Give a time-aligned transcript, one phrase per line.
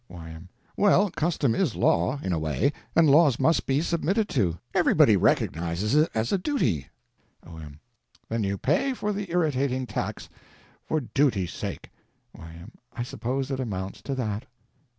[0.09, 0.49] Y.M.
[0.75, 6.09] Well, custom is law, in a way, and laws must be submitted to—everybody recognizes it
[6.15, 6.87] as a duty.
[7.45, 7.79] O.M.
[8.27, 10.27] Then you pay for the irritating tax
[10.83, 11.91] for duty's sake?
[12.35, 12.71] Y.M.
[12.91, 14.45] I suppose it amounts to that.